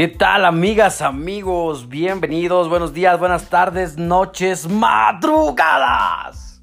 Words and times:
¿Qué 0.00 0.08
tal 0.08 0.46
amigas, 0.46 1.02
amigos? 1.02 1.90
Bienvenidos, 1.90 2.70
buenos 2.70 2.94
días, 2.94 3.18
buenas 3.18 3.50
tardes, 3.50 3.98
noches, 3.98 4.66
madrugadas. 4.66 6.62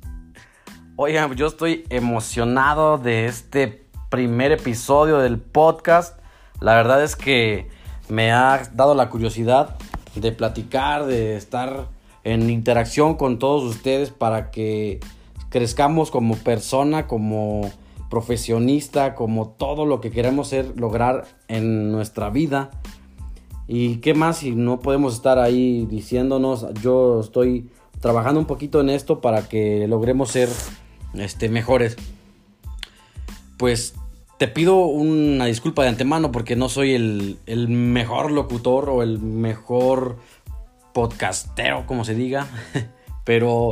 Oigan, 0.95 1.35
yo 1.35 1.45
estoy 1.45 1.85
emocionado 1.91 2.97
de 2.97 3.27
este 3.27 3.85
primer 4.09 4.53
episodio 4.53 5.19
del 5.19 5.37
podcast. 5.37 6.19
La 6.61 6.73
verdad 6.73 7.03
es 7.03 7.15
que 7.15 7.67
me 8.09 8.31
ha 8.31 8.71
dado 8.73 8.95
la 8.95 9.11
curiosidad 9.11 9.75
de 10.15 10.31
platicar, 10.31 11.05
de 11.05 11.37
estar 11.37 11.89
en 12.23 12.49
interacción 12.49 13.17
con 13.17 13.37
todos 13.37 13.63
ustedes 13.65 14.09
para 14.09 14.49
que 14.49 14.99
crezcamos 15.49 16.09
como 16.09 16.37
persona, 16.37 17.05
como 17.05 17.69
profesionista, 18.09 19.13
como 19.13 19.49
todo 19.49 19.85
lo 19.85 20.01
que 20.01 20.09
queremos 20.09 20.47
ser, 20.47 20.73
lograr 20.75 21.27
en 21.47 21.91
nuestra 21.91 22.31
vida. 22.31 22.71
¿Y 23.67 23.97
qué 23.97 24.13
más 24.13 24.37
si 24.37 24.51
no 24.51 24.79
podemos 24.79 25.13
estar 25.13 25.39
ahí 25.39 25.85
diciéndonos, 25.85 26.65
yo 26.81 27.19
estoy 27.19 27.69
trabajando 27.99 28.39
un 28.39 28.45
poquito 28.45 28.79
en 28.79 28.89
esto 28.89 29.19
para 29.19 29.49
que 29.49 29.87
logremos 29.87 30.31
ser 30.31 30.49
este, 31.15 31.49
mejores? 31.49 31.97
Pues 33.57 33.95
te 34.37 34.47
pido 34.47 34.85
una 34.85 35.45
disculpa 35.45 35.83
de 35.83 35.89
antemano 35.89 36.31
porque 36.31 36.55
no 36.55 36.69
soy 36.69 36.93
el, 36.93 37.39
el 37.45 37.67
mejor 37.67 38.31
locutor 38.31 38.89
o 38.89 39.03
el 39.03 39.19
mejor 39.19 40.17
podcastero, 40.93 41.85
como 41.85 42.05
se 42.05 42.15
diga, 42.15 42.47
pero 43.25 43.71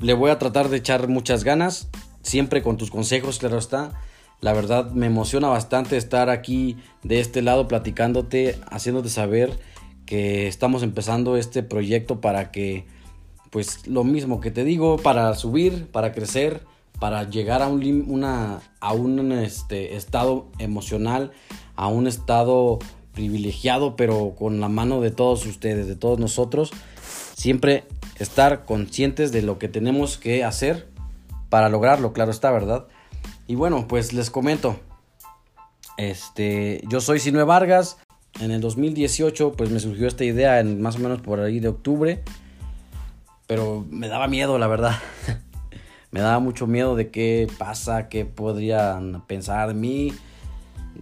le 0.00 0.14
voy 0.14 0.30
a 0.30 0.38
tratar 0.38 0.70
de 0.70 0.78
echar 0.78 1.08
muchas 1.08 1.44
ganas, 1.44 1.90
siempre 2.22 2.62
con 2.62 2.78
tus 2.78 2.90
consejos, 2.90 3.38
claro 3.38 3.58
está 3.58 3.92
la 4.40 4.52
verdad 4.52 4.90
me 4.92 5.06
emociona 5.06 5.48
bastante 5.48 5.96
estar 5.96 6.30
aquí 6.30 6.76
de 7.02 7.20
este 7.20 7.42
lado 7.42 7.66
platicándote, 7.66 8.58
haciéndote 8.70 9.08
saber 9.08 9.58
que 10.06 10.46
estamos 10.46 10.82
empezando 10.82 11.36
este 11.36 11.62
proyecto 11.62 12.20
para 12.20 12.50
que, 12.50 12.86
pues 13.50 13.86
lo 13.86 14.04
mismo 14.04 14.40
que 14.40 14.50
te 14.50 14.64
digo, 14.64 14.96
para 14.96 15.34
subir, 15.34 15.86
para 15.90 16.12
crecer, 16.12 16.62
para 16.98 17.24
llegar 17.24 17.62
a 17.62 17.68
un, 17.68 19.32
este, 19.32 19.96
estado 19.96 20.46
emocional, 20.58 21.32
a 21.76 21.88
un 21.88 22.06
estado 22.06 22.78
privilegiado, 23.12 23.96
pero 23.96 24.34
con 24.36 24.60
la 24.60 24.68
mano 24.68 25.00
de 25.00 25.10
todos 25.10 25.44
ustedes, 25.46 25.88
de 25.88 25.96
todos 25.96 26.18
nosotros. 26.18 26.70
Siempre 27.34 27.84
estar 28.18 28.64
conscientes 28.64 29.32
de 29.32 29.42
lo 29.42 29.58
que 29.58 29.68
tenemos 29.68 30.16
que 30.16 30.44
hacer 30.44 30.88
para 31.50 31.68
lograrlo, 31.68 32.12
claro 32.12 32.30
está, 32.30 32.50
¿verdad? 32.50 32.86
Y 33.48 33.54
bueno, 33.54 33.88
pues 33.88 34.12
les 34.12 34.30
comento. 34.30 34.78
Este, 35.96 36.82
yo 36.86 37.00
soy 37.00 37.18
Sinue 37.18 37.44
Vargas. 37.44 37.96
En 38.40 38.50
el 38.50 38.60
2018 38.60 39.52
pues 39.52 39.70
me 39.70 39.80
surgió 39.80 40.06
esta 40.06 40.24
idea 40.24 40.60
en 40.60 40.82
más 40.82 40.96
o 40.96 40.98
menos 40.98 41.22
por 41.22 41.40
ahí 41.40 41.58
de 41.58 41.68
octubre. 41.68 42.22
Pero 43.46 43.86
me 43.90 44.08
daba 44.08 44.28
miedo, 44.28 44.58
la 44.58 44.66
verdad. 44.66 44.98
me 46.10 46.20
daba 46.20 46.40
mucho 46.40 46.66
miedo 46.66 46.94
de 46.94 47.10
qué 47.10 47.50
pasa, 47.56 48.10
qué 48.10 48.26
podrían 48.26 49.26
pensar 49.26 49.68
de 49.68 49.74
mí. 49.74 50.12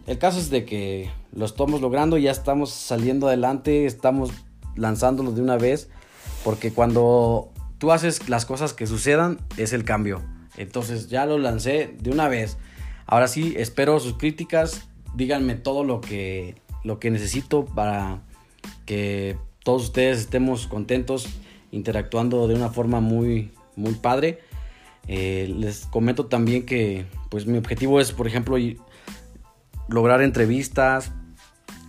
El 0.07 0.19
caso 0.19 0.39
es 0.39 0.49
de 0.49 0.65
que 0.65 1.11
lo 1.33 1.47
estamos 1.47 1.81
logrando, 1.81 2.17
ya 2.17 2.31
estamos 2.31 2.71
saliendo 2.71 3.27
adelante, 3.27 3.87
estamos 3.87 4.31
lanzándolo 4.77 5.33
de 5.33 5.43
una 5.43 5.57
vez. 5.57 5.89
Porque 6.45 6.73
cuando 6.73 7.51
tú 7.79 7.91
haces 7.91 8.29
las 8.29 8.47
cosas 8.47 8.73
que 8.73 8.87
sucedan, 8.87 9.41
es 9.57 9.73
el 9.73 9.83
cambio. 9.83 10.23
Entonces 10.57 11.09
ya 11.09 11.27
lo 11.27 11.39
lancé 11.39 11.95
de 12.01 12.11
una 12.11 12.29
vez. 12.29 12.57
Ahora 13.07 13.29
sí, 13.29 13.55
espero 13.57 13.99
sus 14.01 14.15
críticas. 14.15 14.89
Díganme 15.15 15.55
todo 15.55 15.85
lo 15.85 16.01
que, 16.01 16.57
lo 16.85 16.99
que 16.99 17.11
necesito 17.11 17.65
para 17.65 18.23
que 18.85 19.37
todos 19.63 19.85
ustedes 19.85 20.19
estemos 20.19 20.67
contentos, 20.67 21.29
interactuando 21.73 22.47
de 22.49 22.55
una 22.55 22.71
forma 22.71 23.01
muy, 23.01 23.53
muy 23.75 23.95
padre. 23.95 24.41
Eh, 25.09 25.53
les 25.57 25.87
comento 25.87 26.27
también 26.27 26.67
que 26.67 27.07
pues 27.29 27.47
mi 27.47 27.59
objetivo 27.59 28.01
es, 28.01 28.13
por 28.13 28.27
ejemplo, 28.27 28.57
lograr 29.89 30.23
entrevistas, 30.23 31.13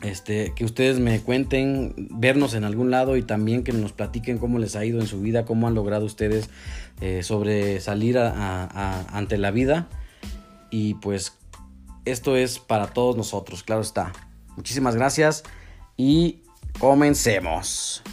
este, 0.01 0.53
que 0.55 0.63
ustedes 0.63 0.99
me 0.99 1.19
cuenten, 1.21 2.09
vernos 2.11 2.53
en 2.53 2.63
algún 2.63 2.91
lado 2.91 3.17
y 3.17 3.23
también 3.23 3.63
que 3.63 3.73
nos 3.73 3.93
platiquen 3.93 4.37
cómo 4.37 4.59
les 4.59 4.75
ha 4.75 4.85
ido 4.85 4.99
en 4.99 5.07
su 5.07 5.21
vida, 5.21 5.45
cómo 5.45 5.67
han 5.67 5.73
logrado 5.73 6.05
ustedes 6.05 6.49
eh, 7.01 7.23
sobresalir 7.23 8.17
ante 8.17 9.37
la 9.37 9.51
vida. 9.51 9.87
Y 10.69 10.95
pues 10.95 11.37
esto 12.05 12.35
es 12.35 12.59
para 12.59 12.87
todos 12.87 13.17
nosotros, 13.17 13.63
claro 13.63 13.81
está. 13.81 14.11
Muchísimas 14.55 14.95
gracias 14.95 15.43
y 15.95 16.41
comencemos. 16.79 18.03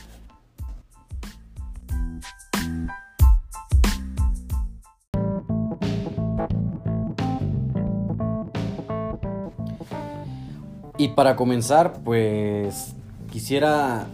Y 10.97 11.09
para 11.09 11.35
comenzar, 11.35 12.05
pues 12.05 12.95
quisiera 13.33 14.07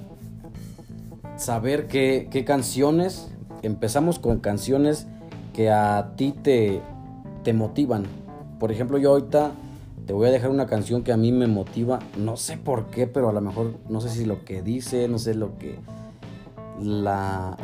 saber 1.37 1.87
qué, 1.89 2.45
canciones, 2.47 3.31
empezamos 3.63 4.19
con 4.19 4.41
canciones 4.41 5.07
que 5.53 5.71
a 5.71 6.13
ti 6.17 6.33
te, 6.33 6.81
te 7.45 7.53
motivan. 7.53 8.05
Por 8.59 8.73
ejemplo, 8.73 8.97
yo 8.97 9.11
ahorita 9.11 9.53
te 10.07 10.15
voy 10.15 10.29
a 10.29 10.31
dejar 10.31 10.49
una 10.49 10.67
canción 10.67 11.03
que 11.03 11.13
a 11.13 11.19
mí 11.19 11.33
me 11.33 11.47
motiva, 11.47 11.99
no 12.17 12.39
sé 12.39 12.57
por 12.57 12.87
qué, 12.87 13.07
pero 13.07 13.29
a 13.29 13.33
lo 13.35 13.43
mejor 13.43 13.75
no 13.91 14.01
sé 14.01 14.09
si 14.09 14.25
lo 14.25 14.47
que 14.47 14.63
dice, 14.63 15.07
no 15.09 15.19
sé 15.19 15.35
lo 15.35 15.59
que... 15.59 15.79
La, 16.81 17.59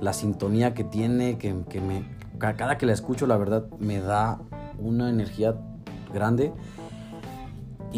la 0.00 0.12
sintonía 0.12 0.74
que 0.74 0.82
tiene, 0.82 1.38
que, 1.38 1.54
que 1.68 1.80
me... 1.80 2.02
Cada 2.38 2.76
que 2.76 2.86
la 2.86 2.92
escucho, 2.92 3.28
la 3.28 3.36
verdad, 3.36 3.66
me 3.78 4.00
da 4.00 4.40
una 4.80 5.10
energía 5.10 5.54
grande 6.12 6.52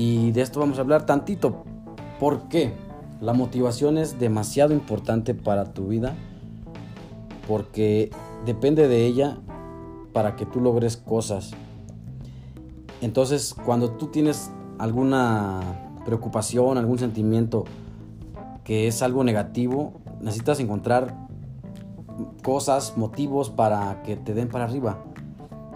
y 0.01 0.31
de 0.31 0.43
esto 0.43 0.61
vamos 0.61 0.79
a 0.79 0.83
hablar 0.83 1.07
tantito. 1.07 1.65
¿Por 2.21 2.49
qué? 2.49 2.73
La 3.21 3.33
motivación 3.33 3.99
es 3.99 4.21
demasiado 4.21 4.73
importante 4.73 5.35
para 5.35 5.73
tu 5.73 5.89
vida 5.89 6.15
porque 7.49 8.13
depende 8.47 8.87
de 8.87 9.07
ella 9.07 9.39
para 10.13 10.37
que 10.37 10.47
tú 10.47 10.61
logres 10.61 10.97
cosas. 10.97 11.51
Entonces, 13.01 13.57
cuando 13.65 13.91
tú 13.91 14.07
tienes 14.07 14.53
alguna 14.79 15.63
preocupación, 16.05 16.79
algún 16.79 17.01
sentimiento 17.01 17.65
que 18.63 18.87
es 18.87 19.03
algo 19.03 19.25
negativo, 19.25 19.95
necesitas 20.21 20.61
encontrar 20.61 21.27
cosas, 22.45 22.97
motivos 22.97 23.51
para 23.51 24.01
que 24.05 24.15
te 24.15 24.33
den 24.33 24.47
para 24.47 24.63
arriba. 24.63 25.03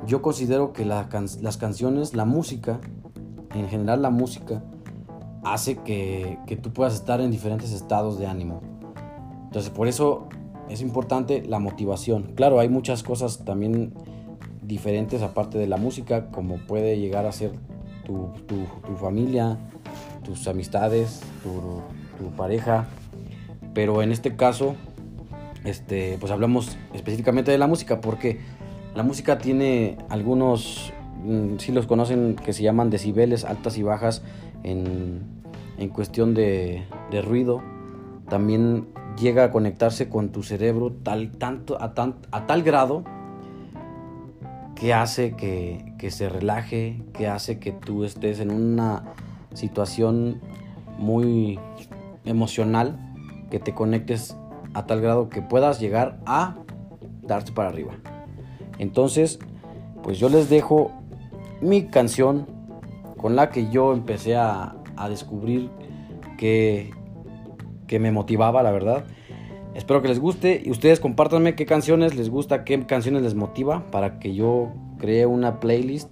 Yo 0.06 0.22
considero 0.22 0.72
que 0.72 0.84
las 0.84 1.56
canciones, 1.56 2.14
la 2.14 2.24
música, 2.24 2.78
en 3.54 3.68
general 3.68 4.02
la 4.02 4.10
música 4.10 4.62
hace 5.44 5.76
que, 5.76 6.38
tú 6.62 6.72
puedas 6.72 6.94
estar 6.94 7.20
en 7.20 7.30
diferentes 7.30 7.72
estados 7.72 8.18
de 8.18 8.26
ánimo. 8.26 8.60
Entonces 9.44 9.70
por 9.70 9.88
eso 9.88 10.28
es 10.68 10.80
importante 10.80 11.42
la 11.46 11.58
motivación. 11.58 12.32
Claro, 12.34 12.60
hay 12.60 12.68
muchas 12.68 13.02
cosas 13.02 13.44
también 13.44 13.92
diferentes 14.62 15.22
aparte 15.22 15.58
de 15.58 15.66
la 15.66 15.76
música, 15.76 16.30
como 16.30 16.56
puede 16.58 16.98
llegar 16.98 17.26
a 17.26 17.32
ser 17.32 17.52
tu, 18.04 18.32
familia, 18.96 19.58
tus 20.24 20.46
amistades, 20.46 21.20
tu, 21.42 21.82
tu, 22.18 22.30
pareja. 22.36 22.86
Pero 23.74 24.02
en 24.02 24.12
este 24.12 24.36
caso, 24.36 24.76
este, 25.64 26.16
pues 26.20 26.30
hablamos 26.30 26.76
específicamente 26.92 27.50
de 27.50 27.58
la 27.58 27.66
música, 27.66 28.00
porque 28.00 28.40
la 28.94 29.02
música 29.02 29.38
tiene 29.38 29.96
algunos 30.08 30.92
Mm, 31.24 31.58
si 31.58 31.72
los 31.72 31.86
conocen, 31.86 32.36
que 32.36 32.52
se 32.52 32.62
llaman 32.62 32.90
decibeles 32.90 33.44
altas 33.44 33.78
y 33.78 33.82
bajas 33.82 34.22
en, 34.62 35.40
cuestión 35.92 36.34
de, 36.34 36.84
ruido. 37.24 37.62
También 38.28 38.86
llega 39.20 39.44
a 39.44 39.50
conectarse 39.50 40.08
con 40.08 40.30
tu 40.30 40.42
cerebro 40.42 40.92
tal, 40.92 41.32
tanto, 41.32 41.80
a, 41.80 41.92
a 42.30 42.46
tal 42.46 42.62
grado 42.62 43.04
qué 44.74 44.94
hace 44.94 45.32
que, 45.36 45.94
que 45.98 46.10
se 46.10 46.28
relaje, 46.28 47.02
qué 47.12 47.28
hace 47.28 47.58
que 47.58 47.72
tú 47.72 48.04
estés 48.04 48.40
en 48.40 48.50
una 48.50 49.04
situación 49.54 50.40
muy 50.98 51.58
emocional, 52.24 52.98
que 53.50 53.58
te 53.58 53.74
conectes 53.74 54.36
a 54.74 54.86
tal 54.86 55.00
grado 55.00 55.28
que 55.28 55.42
puedas 55.42 55.80
llegar 55.80 56.18
a 56.26 56.56
darte 57.22 57.52
para 57.52 57.68
arriba. 57.68 57.92
Entonces, 58.78 59.38
pues 60.02 60.18
yo 60.18 60.28
les 60.28 60.48
dejo 60.48 60.92
mi 61.62 61.84
canción 61.86 62.46
con 63.16 63.36
la 63.36 63.50
que 63.50 63.70
yo 63.70 63.92
empecé 63.92 64.36
a, 64.36 64.74
a 64.96 65.08
descubrir 65.08 65.70
que, 66.36 66.90
que 67.86 67.98
me 67.98 68.10
motivaba, 68.10 68.62
la 68.62 68.72
verdad. 68.72 69.04
Espero 69.74 70.02
que 70.02 70.08
les 70.08 70.20
guste 70.20 70.60
y 70.64 70.70
ustedes 70.70 71.00
compártanme 71.00 71.54
qué 71.54 71.64
canciones 71.64 72.14
les 72.14 72.28
gusta, 72.28 72.64
qué 72.64 72.84
canciones 72.84 73.22
les 73.22 73.34
motiva 73.34 73.90
para 73.90 74.18
que 74.18 74.34
yo 74.34 74.72
cree 74.98 75.24
una 75.24 75.60
playlist 75.60 76.10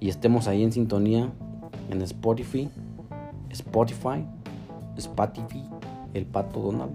y 0.00 0.08
estemos 0.08 0.48
ahí 0.48 0.62
en 0.62 0.72
sintonía 0.72 1.30
en 1.90 2.02
Spotify, 2.02 2.70
Spotify, 3.50 4.24
Spotify, 4.96 5.64
el 6.14 6.26
pato 6.26 6.60
Donald. 6.60 6.92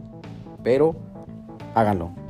Pero 0.63 0.95
háganlo. 1.75 2.20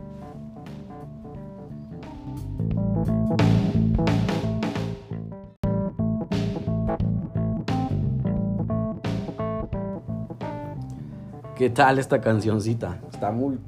¿Qué 11.62 11.70
tal 11.70 12.00
esta 12.00 12.22
cancioncita? 12.22 13.00
Está 13.14 13.32
muy 13.32 13.60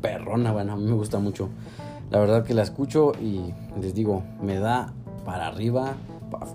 perrona, 0.00 0.52
bueno, 0.52 0.72
a 0.72 0.76
mí 0.76 0.84
me 0.84 0.94
gusta 0.94 1.18
mucho. 1.18 1.50
La 2.08 2.18
verdad 2.18 2.44
que 2.46 2.54
la 2.54 2.62
escucho 2.62 3.12
y 3.20 3.52
les 3.78 3.92
digo, 3.94 4.22
me 4.40 4.58
da 4.58 4.94
para 5.26 5.48
arriba. 5.48 5.96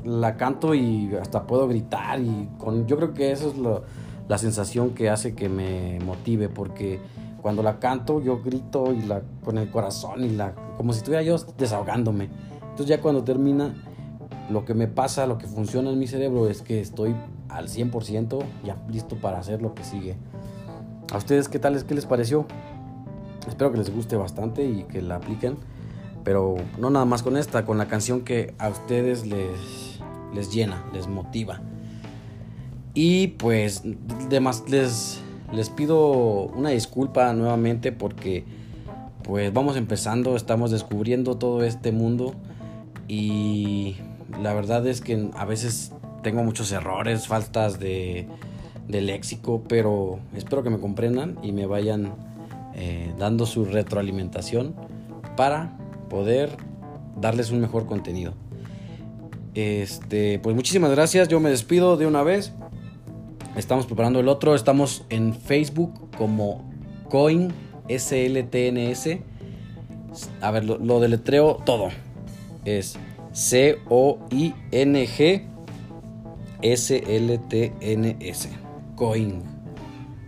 La 0.03 0.37
canto 0.37 0.73
y 0.73 1.13
hasta 1.21 1.45
puedo 1.45 1.67
gritar 1.67 2.19
y 2.19 2.49
con, 2.57 2.87
yo 2.87 2.97
creo 2.97 3.13
que 3.13 3.31
eso 3.31 3.49
es 3.49 3.57
la 4.27 4.37
sensación 4.39 4.95
que 4.95 5.11
hace 5.11 5.35
que 5.35 5.49
me 5.49 5.99
motive 5.99 6.49
porque 6.49 6.99
cuando 7.43 7.61
la 7.61 7.77
canto 7.77 8.19
yo 8.19 8.41
grito 8.41 8.91
y 8.91 9.03
la 9.03 9.21
con 9.45 9.59
el 9.59 9.69
corazón 9.69 10.23
y 10.23 10.29
la 10.29 10.55
como 10.77 10.93
si 10.93 10.97
estuviera 10.97 11.21
yo 11.21 11.37
desahogándome. 11.59 12.31
Entonces 12.71 12.87
ya 12.87 13.01
cuando 13.01 13.23
termina 13.23 13.75
lo 14.49 14.65
que 14.65 14.73
me 14.73 14.87
pasa, 14.87 15.27
lo 15.27 15.37
que 15.37 15.45
funciona 15.45 15.91
en 15.91 15.99
mi 15.99 16.07
cerebro 16.07 16.47
es 16.47 16.63
que 16.63 16.81
estoy 16.81 17.15
al 17.49 17.67
100% 17.67 18.39
ya 18.65 18.77
listo 18.89 19.15
para 19.15 19.37
hacer 19.37 19.61
lo 19.61 19.75
que 19.75 19.83
sigue. 19.83 20.17
¿A 21.11 21.17
ustedes 21.17 21.47
qué 21.47 21.57
tal 21.57 21.75
es? 21.75 21.83
¿Qué 21.83 21.95
les 21.95 22.05
pareció? 22.05 22.45
Espero 23.47 23.71
que 23.71 23.77
les 23.77 23.93
guste 23.93 24.17
bastante 24.17 24.65
y 24.65 24.83
que 24.83 25.01
la 25.01 25.15
apliquen. 25.15 25.57
Pero 26.23 26.57
no 26.77 26.89
nada 26.89 27.05
más 27.05 27.23
con 27.23 27.37
esta, 27.37 27.65
con 27.65 27.77
la 27.77 27.87
canción 27.87 28.21
que 28.21 28.53
a 28.57 28.67
ustedes 28.67 29.25
les, 29.25 29.99
les 30.33 30.53
llena, 30.53 30.83
les 30.93 31.07
motiva. 31.07 31.61
Y 32.93 33.27
pues 33.27 33.83
demás, 34.29 34.65
les, 34.67 35.21
les 35.53 35.69
pido 35.69 35.97
una 36.47 36.71
disculpa 36.71 37.31
nuevamente 37.33 37.93
porque 37.93 38.43
pues 39.23 39.53
vamos 39.53 39.77
empezando, 39.77 40.35
estamos 40.35 40.71
descubriendo 40.71 41.37
todo 41.37 41.63
este 41.63 41.91
mundo 41.91 42.33
y 43.07 43.97
la 44.41 44.53
verdad 44.53 44.85
es 44.87 44.99
que 44.99 45.29
a 45.35 45.45
veces 45.45 45.93
tengo 46.23 46.43
muchos 46.43 46.71
errores, 46.71 47.27
faltas 47.27 47.79
de, 47.79 48.27
de 48.87 49.01
léxico, 49.01 49.63
pero 49.67 50.19
espero 50.35 50.63
que 50.63 50.69
me 50.69 50.79
comprendan 50.79 51.37
y 51.43 51.51
me 51.51 51.65
vayan 51.65 52.13
eh, 52.75 53.13
dando 53.17 53.45
su 53.45 53.65
retroalimentación 53.65 54.75
para 55.35 55.77
poder 56.09 56.49
darles 57.19 57.51
un 57.51 57.59
mejor 57.59 57.85
contenido. 57.85 58.33
Este, 59.53 60.39
pues 60.39 60.55
muchísimas 60.55 60.91
gracias, 60.91 61.27
yo 61.27 61.39
me 61.39 61.49
despido 61.49 61.97
de 61.97 62.05
una 62.05 62.23
vez. 62.23 62.53
Estamos 63.55 63.87
preparando 63.87 64.19
el 64.19 64.27
otro, 64.27 64.53
estamos 64.53 65.03
en 65.09 65.33
Facebook 65.33 66.11
como 66.17 66.69
Coin 67.09 67.51
SLTNS. 67.89 69.17
A 70.41 70.51
ver, 70.51 70.63
lo, 70.63 70.77
lo 70.77 70.99
deletreo 70.99 71.55
todo. 71.65 71.89
Es 72.65 72.97
C 73.31 73.79
O 73.89 74.19
I 74.29 74.53
N 74.71 75.07
G 75.07 75.43
S 76.61 77.03
L 77.07 77.37
T 77.49 77.73
N 77.81 78.17
S. 78.19 78.66
Coin. 78.97 79.43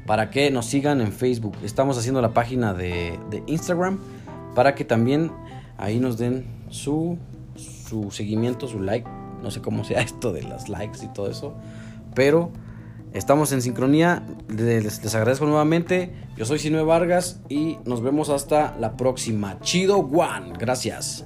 Para 0.06 0.30
que 0.30 0.50
nos 0.50 0.68
sigan 0.68 1.01
en 1.01 1.12
Facebook. 1.12 1.57
Estamos 1.63 1.98
haciendo 1.98 2.21
la 2.21 2.33
página 2.33 2.74
de, 2.74 3.19
Instagram. 3.48 4.00
Para 4.56 4.75
que 4.75 4.86
también 4.86 5.31
ahí 5.77 6.00
nos 6.00 6.18
den 6.18 6.45
su, 6.69 7.18
su 7.56 8.10
seguimiento, 8.12 8.68
su 8.68 8.80
like. 8.80 9.10
No 9.44 9.51
sé 9.51 9.62
cómo 9.62 9.83
sea 9.83 10.01
esto 10.10 10.31
de 10.31 10.44
las 10.44 10.69
likes 10.69 11.04
y 11.04 11.07
todo 11.10 11.30
eso. 11.30 11.54
Pero 12.16 12.51
estamos 13.12 13.51
en 13.51 13.62
sincronía. 13.62 14.24
Les, 14.48 15.04
les 15.04 15.16
agradezco 15.16 15.45
nuevamente. 15.45 16.13
Yo 16.38 16.45
soy 16.45 16.60
Sinue 16.60 16.83
Vargas 16.83 17.42
y 17.50 17.77
nos 17.83 18.01
vemos 18.01 18.30
hasta 18.30 18.77
la 18.80 18.95
próxima. 18.95 19.60
Chido 19.60 19.98
One. 19.98 20.54
Gracias. 20.57 21.25